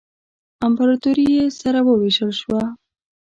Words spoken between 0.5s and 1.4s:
امپراطوري